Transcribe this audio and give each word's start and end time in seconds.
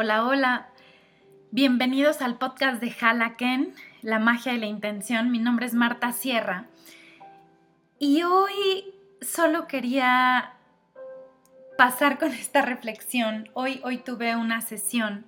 Hola, 0.00 0.24
hola. 0.24 0.68
Bienvenidos 1.50 2.22
al 2.22 2.38
podcast 2.38 2.80
de 2.80 2.94
Halaken, 3.00 3.74
la 4.00 4.20
magia 4.20 4.52
y 4.52 4.58
la 4.58 4.66
intención. 4.66 5.32
Mi 5.32 5.40
nombre 5.40 5.66
es 5.66 5.74
Marta 5.74 6.12
Sierra. 6.12 6.66
Y 7.98 8.22
hoy 8.22 8.94
solo 9.20 9.66
quería 9.66 10.52
pasar 11.76 12.20
con 12.20 12.30
esta 12.30 12.62
reflexión. 12.62 13.50
Hoy, 13.54 13.80
hoy 13.82 13.98
tuve 13.98 14.36
una 14.36 14.60
sesión 14.60 15.26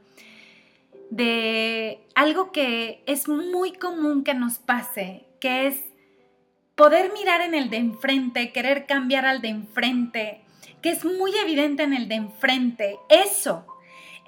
de 1.10 2.06
algo 2.14 2.52
que 2.52 3.02
es 3.06 3.26
muy 3.26 3.72
común 3.72 4.22
que 4.22 4.34
nos 4.34 4.60
pase, 4.60 5.26
que 5.40 5.66
es 5.66 5.82
poder 6.76 7.12
mirar 7.12 7.40
en 7.40 7.54
el 7.56 7.70
de 7.70 7.78
enfrente, 7.78 8.52
querer 8.52 8.86
cambiar 8.86 9.26
al 9.26 9.42
de 9.42 9.48
enfrente, 9.48 10.44
que 10.80 10.90
es 10.90 11.04
muy 11.04 11.32
evidente 11.42 11.82
en 11.82 11.92
el 11.92 12.06
de 12.06 12.14
enfrente. 12.14 13.00
Eso 13.08 13.66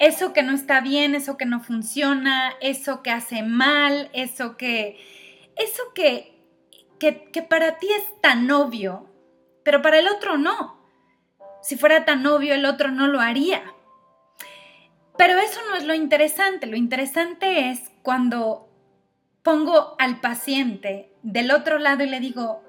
eso 0.03 0.32
que 0.32 0.43
no 0.43 0.53
está 0.53 0.80
bien, 0.80 1.14
eso 1.14 1.37
que 1.37 1.47
no 1.47 1.61
funciona, 1.61 2.55
eso 2.60 3.05
que 3.05 3.12
hace 3.12 3.45
mal, 3.45 4.10
eso 4.12 4.56
que, 4.56 4.98
eso 5.56 5.80
que, 5.95 6.43
que, 6.98 7.43
para 7.43 7.79
ti 7.79 7.87
es 7.88 8.20
tan 8.20 8.51
obvio, 8.51 9.09
pero 9.62 9.80
para 9.80 10.01
el 10.01 10.09
otro 10.09 10.38
no. 10.38 10.83
Si 11.62 11.77
fuera 11.77 12.05
tan 12.05 12.27
obvio, 12.27 12.52
el 12.52 12.65
otro 12.65 12.91
no 12.91 13.07
lo 13.07 13.20
haría. 13.20 13.62
Pero 15.16 15.38
eso 15.38 15.60
no 15.70 15.77
es 15.77 15.84
lo 15.84 15.95
interesante. 15.95 16.66
Lo 16.66 16.77
interesante 16.77 17.71
es 17.71 17.93
cuando 18.02 18.69
pongo 19.45 19.95
al 20.01 20.21
paciente 20.21 21.12
del 21.23 21.52
otro 21.52 21.79
lado 21.79 22.02
y 22.02 22.09
le 22.09 22.19
digo, 22.19 22.65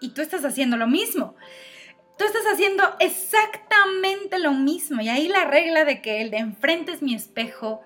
y 0.00 0.10
tú 0.10 0.22
estás 0.22 0.44
haciendo 0.44 0.76
lo 0.76 0.86
mismo 0.86 1.34
tú 2.18 2.24
estás 2.24 2.44
haciendo 2.52 2.84
exactamente 3.00 4.38
lo 4.38 4.52
mismo. 4.52 5.00
Y 5.00 5.08
ahí 5.08 5.28
la 5.28 5.44
regla 5.44 5.84
de 5.84 6.00
que 6.02 6.20
el 6.20 6.30
de 6.30 6.38
enfrente 6.38 6.92
es 6.92 7.02
mi 7.02 7.14
espejo. 7.14 7.82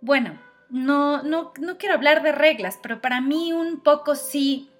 Bueno, 0.00 0.40
no, 0.68 1.22
no, 1.22 1.52
no 1.60 1.78
quiero 1.78 1.94
hablar 1.94 2.22
de 2.22 2.32
reglas, 2.32 2.78
pero 2.82 3.00
para 3.00 3.20
mí 3.20 3.52
un 3.52 3.80
poco 3.80 4.14
sí, 4.14 4.70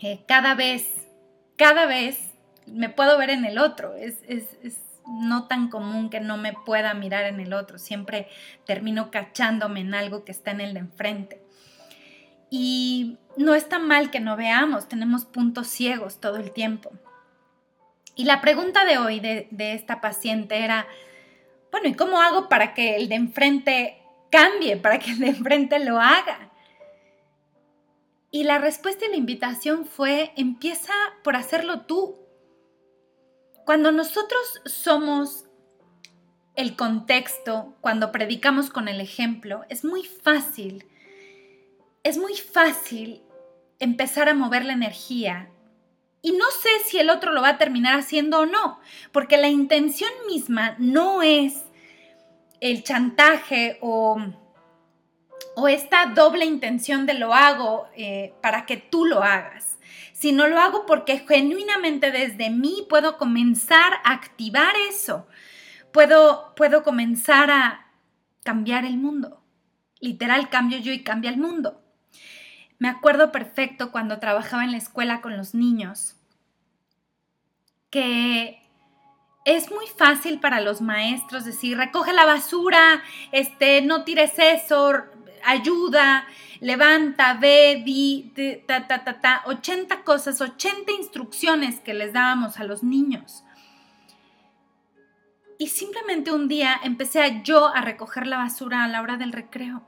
eh, 0.00 0.20
cada 0.26 0.54
vez, 0.54 1.08
cada 1.56 1.86
vez 1.86 2.18
me 2.66 2.88
puedo 2.88 3.18
ver 3.18 3.30
en 3.30 3.44
el 3.44 3.58
otro. 3.58 3.94
Es, 3.94 4.18
es, 4.28 4.56
es 4.62 4.78
no 5.06 5.48
tan 5.48 5.68
común 5.68 6.10
que 6.10 6.20
no 6.20 6.36
me 6.36 6.52
pueda 6.52 6.94
mirar 6.94 7.24
en 7.24 7.40
el 7.40 7.52
otro. 7.52 7.78
Siempre 7.78 8.28
termino 8.64 9.10
cachándome 9.10 9.80
en 9.80 9.94
algo 9.94 10.24
que 10.24 10.32
está 10.32 10.52
en 10.52 10.60
el 10.60 10.74
de 10.74 10.80
enfrente. 10.80 11.42
Y 12.54 13.16
no 13.38 13.54
está 13.54 13.78
mal 13.78 14.10
que 14.10 14.20
no 14.20 14.36
veamos, 14.36 14.86
tenemos 14.86 15.24
puntos 15.24 15.68
ciegos 15.68 16.20
todo 16.20 16.36
el 16.36 16.50
tiempo. 16.52 16.92
Y 18.14 18.26
la 18.26 18.42
pregunta 18.42 18.84
de 18.84 18.98
hoy 18.98 19.20
de, 19.20 19.48
esta 19.58 20.02
paciente 20.02 20.62
era, 20.62 20.86
bueno, 21.70 21.88
¿y 21.88 21.94
cómo 21.94 22.20
hago 22.20 22.50
para 22.50 22.74
que 22.74 22.96
el 22.96 23.08
de 23.08 23.14
enfrente 23.14 24.02
cambie, 24.30 24.76
para 24.76 24.98
que 24.98 25.12
el 25.12 25.20
de 25.20 25.28
enfrente 25.28 25.78
lo 25.78 25.98
haga? 25.98 26.52
Y 28.30 28.44
la 28.44 28.58
respuesta 28.58 29.06
y 29.06 29.08
la 29.08 29.16
invitación 29.16 29.86
fue, 29.86 30.34
empieza 30.36 30.92
por 31.24 31.36
hacerlo 31.36 31.86
tú. 31.86 32.18
Cuando 33.64 33.92
nosotros 33.92 34.60
somos 34.66 35.46
el 36.54 36.76
contexto, 36.76 37.78
cuando 37.80 38.12
predicamos 38.12 38.68
con 38.68 38.88
el 38.88 39.00
ejemplo, 39.00 39.64
es 39.70 39.86
muy 39.86 40.04
fácil 40.04 40.91
es 42.02 42.18
muy 42.18 42.34
fácil 42.34 43.22
empezar 43.78 44.28
a 44.28 44.34
mover 44.34 44.64
la 44.64 44.72
energía 44.72 45.48
y 46.20 46.32
no 46.32 46.46
sé 46.50 46.68
si 46.86 46.98
el 46.98 47.10
otro 47.10 47.32
lo 47.32 47.42
va 47.42 47.50
a 47.50 47.58
terminar 47.58 47.98
haciendo 47.98 48.40
o 48.40 48.46
no, 48.46 48.78
porque 49.10 49.36
la 49.36 49.48
intención 49.48 50.10
misma 50.28 50.76
no 50.78 51.20
es 51.20 51.64
el 52.60 52.84
chantaje 52.84 53.78
o, 53.80 54.18
o 55.56 55.68
esta 55.68 56.06
doble 56.06 56.44
intención 56.44 57.06
de 57.06 57.14
lo 57.14 57.34
hago 57.34 57.88
eh, 57.96 58.34
para 58.40 58.66
que 58.66 58.76
tú 58.76 59.04
lo 59.04 59.24
hagas, 59.24 59.78
sino 60.12 60.46
lo 60.46 60.60
hago 60.60 60.86
porque 60.86 61.24
genuinamente 61.26 62.12
desde 62.12 62.50
mí 62.50 62.86
puedo 62.88 63.18
comenzar 63.18 63.94
a 64.04 64.12
activar 64.12 64.74
eso, 64.88 65.26
puedo, 65.92 66.54
puedo 66.54 66.84
comenzar 66.84 67.50
a 67.50 67.88
cambiar 68.44 68.84
el 68.84 68.96
mundo. 68.96 69.42
Literal, 69.98 70.50
cambio 70.50 70.78
yo 70.78 70.92
y 70.92 71.02
cambia 71.02 71.30
el 71.30 71.38
mundo. 71.38 71.81
Me 72.82 72.88
acuerdo 72.88 73.30
perfecto 73.30 73.92
cuando 73.92 74.18
trabajaba 74.18 74.64
en 74.64 74.72
la 74.72 74.78
escuela 74.78 75.20
con 75.20 75.36
los 75.36 75.54
niños, 75.54 76.16
que 77.90 78.60
es 79.44 79.70
muy 79.70 79.86
fácil 79.86 80.40
para 80.40 80.60
los 80.60 80.80
maestros 80.80 81.44
decir, 81.44 81.76
recoge 81.76 82.12
la 82.12 82.24
basura, 82.24 83.02
este, 83.30 83.82
no 83.82 84.02
tires 84.02 84.32
eso, 84.36 84.94
ayuda, 85.44 86.26
levanta, 86.58 87.34
ve, 87.34 87.82
di, 87.84 88.32
ta, 88.66 88.88
ta, 88.88 89.04
ta, 89.04 89.20
ta, 89.20 89.42
80 89.46 90.02
cosas, 90.02 90.40
80 90.40 90.90
instrucciones 90.90 91.78
que 91.78 91.94
les 91.94 92.12
dábamos 92.12 92.58
a 92.58 92.64
los 92.64 92.82
niños. 92.82 93.44
Y 95.58 95.68
simplemente 95.68 96.32
un 96.32 96.48
día 96.48 96.80
empecé 96.82 97.42
yo 97.44 97.68
a 97.68 97.80
recoger 97.80 98.26
la 98.26 98.38
basura 98.38 98.82
a 98.82 98.88
la 98.88 99.02
hora 99.02 99.16
del 99.16 99.32
recreo 99.32 99.82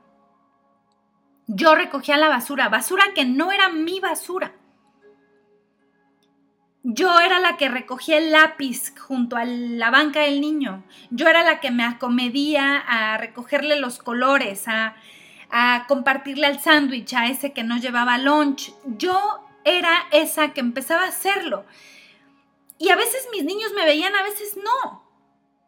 yo 1.47 1.75
recogía 1.75 2.17
la 2.17 2.29
basura, 2.29 2.69
basura 2.69 3.03
que 3.13 3.25
no 3.25 3.51
era 3.51 3.69
mi 3.69 3.99
basura. 3.99 4.53
Yo 6.83 7.19
era 7.19 7.39
la 7.39 7.57
que 7.57 7.67
recogía 7.67 8.17
el 8.17 8.31
lápiz 8.31 8.93
junto 8.99 9.37
a 9.37 9.45
la 9.45 9.89
banca 9.89 10.21
del 10.21 10.39
niño. 10.39 10.83
Yo 11.09 11.27
era 11.27 11.43
la 11.43 11.59
que 11.59 11.71
me 11.71 11.83
acomedía 11.83 12.77
a 12.77 13.17
recogerle 13.17 13.79
los 13.79 13.97
colores, 13.97 14.67
a, 14.67 14.95
a 15.49 15.85
compartirle 15.87 16.47
el 16.47 16.59
sándwich 16.59 17.13
a 17.13 17.27
ese 17.27 17.53
que 17.53 17.63
no 17.63 17.77
llevaba 17.77 18.19
lunch. 18.19 18.71
Yo 18.85 19.19
era 19.63 20.05
esa 20.11 20.53
que 20.53 20.59
empezaba 20.59 21.03
a 21.03 21.09
hacerlo. 21.09 21.65
Y 22.77 22.89
a 22.89 22.95
veces 22.95 23.27
mis 23.31 23.43
niños 23.43 23.71
me 23.73 23.85
veían, 23.85 24.13
a 24.15 24.23
veces 24.23 24.55
no. 24.57 25.04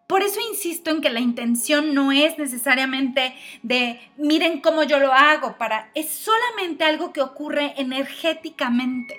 Por 0.07 0.23
eso 0.23 0.39
insisto 0.49 0.89
en 0.89 1.01
que 1.01 1.09
la 1.09 1.19
intención 1.19 1.93
no 1.93 2.13
es 2.13 2.37
necesariamente 2.37 3.35
de 3.61 3.99
miren 4.15 4.61
cómo 4.61 4.83
yo 4.83 4.99
lo 4.99 5.11
hago, 5.11 5.57
para 5.57 5.91
es 5.95 6.09
solamente 6.09 6.85
algo 6.85 7.11
que 7.11 7.21
ocurre 7.21 7.73
energéticamente. 7.75 9.17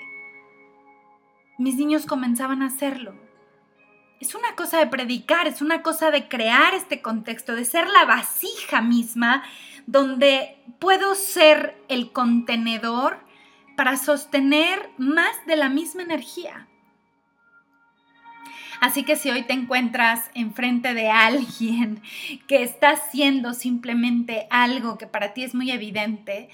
Mis 1.58 1.74
niños 1.74 2.06
comenzaban 2.06 2.62
a 2.62 2.66
hacerlo. 2.66 3.14
Es 4.18 4.34
una 4.34 4.56
cosa 4.56 4.78
de 4.78 4.86
predicar, 4.86 5.46
es 5.46 5.60
una 5.60 5.82
cosa 5.82 6.10
de 6.10 6.26
crear 6.26 6.74
este 6.74 7.02
contexto, 7.02 7.54
de 7.54 7.66
ser 7.66 7.86
la 7.88 8.06
vasija 8.06 8.80
misma 8.80 9.44
donde 9.86 10.56
puedo 10.78 11.14
ser 11.14 11.76
el 11.88 12.12
contenedor 12.12 13.18
para 13.76 13.96
sostener 13.96 14.90
más 14.98 15.30
de 15.46 15.56
la 15.56 15.68
misma 15.68 16.02
energía. 16.02 16.66
Así 18.80 19.04
que 19.04 19.16
si 19.16 19.30
hoy 19.30 19.42
te 19.42 19.52
encuentras 19.52 20.30
enfrente 20.34 20.94
de 20.94 21.10
alguien 21.10 22.02
que 22.46 22.62
está 22.62 22.90
haciendo 22.90 23.54
simplemente 23.54 24.46
algo 24.50 24.98
que 24.98 25.06
para 25.06 25.34
ti 25.34 25.44
es 25.44 25.54
muy 25.54 25.70
evidente, 25.70 26.48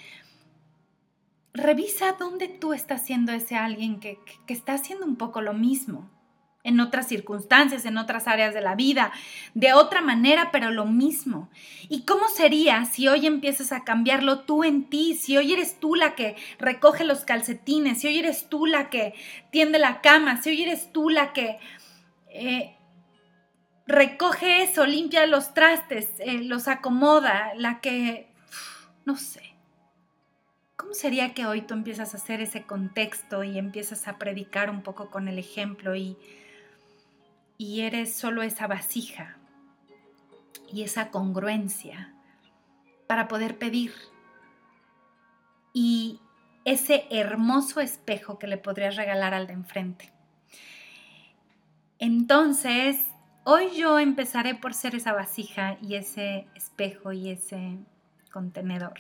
revisa 1.53 2.13
dónde 2.19 2.49
tú 2.49 2.73
estás 2.73 3.03
haciendo 3.03 3.33
ese 3.33 3.57
alguien 3.57 4.01
que, 4.01 4.19
que 4.47 4.55
está 4.55 4.75
haciendo 4.75 5.07
un 5.07 5.17
poco 5.17 5.41
lo 5.41 5.53
mismo 5.53 6.11
en 6.65 6.81
otras 6.81 7.07
circunstancias, 7.07 7.85
en 7.85 7.99
otras 7.99 8.27
áreas 8.27 8.55
de 8.55 8.63
la 8.63 8.75
vida, 8.75 9.13
de 9.53 9.75
otra 9.75 10.01
manera, 10.01 10.49
pero 10.51 10.71
lo 10.71 10.87
mismo. 10.87 11.51
¿Y 11.91 12.05
cómo 12.07 12.29
sería 12.29 12.87
si 12.87 13.07
hoy 13.07 13.27
empiezas 13.27 13.71
a 13.71 13.85
cambiarlo 13.85 14.41
tú 14.41 14.65
en 14.65 14.85
ti? 14.85 15.15
Si 15.15 15.37
hoy 15.37 15.53
eres 15.53 15.79
tú 15.79 15.95
la 15.95 16.15
que 16.15 16.37
recoge 16.59 17.05
los 17.05 17.27
calcetines, 17.27 18.01
si 18.01 18.09
hoy 18.09 18.19
eres 18.19 18.49
tú 18.49 18.65
la 18.65 18.89
que 18.89 19.15
tiende 19.51 19.79
la 19.79 20.01
cama, 20.01 20.43
si 20.43 20.51
hoy 20.51 20.63
eres 20.63 20.91
tú 20.91 21.11
la 21.11 21.35
que 21.35 21.59
eh, 22.35 22.77
recoge 23.87 24.65
eso, 24.65 24.85
limpia 24.87 25.27
los 25.27 25.55
trastes, 25.55 26.11
eh, 26.19 26.43
los 26.43 26.67
acomoda, 26.67 27.53
la 27.55 27.81
que, 27.81 28.29
no 29.05 29.17
sé. 29.17 29.55
¿Cómo 30.77 30.95
sería 30.95 31.33
que 31.33 31.47
hoy 31.47 31.63
tú 31.63 31.75
empiezas 31.75 32.13
a 32.13 32.17
hacer 32.17 32.41
ese 32.41 32.65
contexto 32.65 33.45
y 33.45 33.57
empiezas 33.57 34.09
a 34.09 34.19
predicar 34.19 34.69
un 34.69 34.83
poco 34.83 35.11
con 35.11 35.29
el 35.29 35.39
ejemplo 35.39 35.95
y, 35.95 36.19
y 37.57 37.83
eres 37.83 38.13
solo 38.13 38.43
esa 38.43 38.67
vasija 38.67 39.37
y 40.73 40.83
esa 40.83 41.11
congruencia 41.13 42.13
para 43.07 43.29
poder 43.29 43.59
pedir? 43.59 43.95
Y 45.73 46.21
ese 46.65 47.07
hermoso 47.11 47.81
espejo 47.81 48.41
que 48.41 48.49
le 48.49 48.57
podrías 48.57 48.97
regalar 48.97 49.35
al 49.35 49.47
de 49.47 49.53
enfrente. 49.53 50.14
Entonces, 51.99 52.99
hoy 53.45 53.71
yo 53.77 53.99
empezaré 53.99 54.55
por 54.55 54.75
ser 54.75 54.95
esa 54.95 55.13
vasija 55.13 55.77
y 55.81 55.95
ese 55.95 56.47
espejo 56.55 57.13
y 57.13 57.31
ese 57.31 57.79
contenedor. 58.33 58.99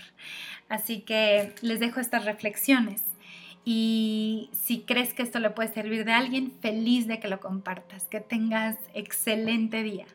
Así 0.68 1.00
que 1.00 1.54
les 1.60 1.80
dejo 1.80 2.00
estas 2.00 2.24
reflexiones. 2.24 3.02
Y 3.64 4.50
si 4.52 4.80
crees 4.82 5.14
que 5.14 5.22
esto 5.22 5.38
le 5.38 5.50
puede 5.50 5.72
servir 5.72 6.04
de 6.04 6.12
alguien, 6.12 6.52
feliz 6.60 7.06
de 7.06 7.18
que 7.18 7.28
lo 7.28 7.40
compartas. 7.40 8.04
Que 8.04 8.20
tengas 8.20 8.76
excelente 8.92 9.82
día. 9.82 10.06